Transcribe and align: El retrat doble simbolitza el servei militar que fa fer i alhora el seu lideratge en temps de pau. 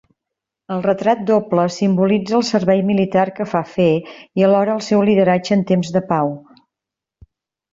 El 0.75 0.79
retrat 0.85 1.19
doble 1.31 1.65
simbolitza 1.75 2.35
el 2.39 2.45
servei 2.47 2.81
militar 2.89 3.27
que 3.41 3.47
fa 3.51 3.61
fer 3.75 3.87
i 4.41 4.47
alhora 4.49 4.75
el 4.79 4.83
seu 4.87 5.05
lideratge 5.11 5.55
en 5.59 5.63
temps 5.75 5.93
de 5.99 6.03
pau. 6.11 6.33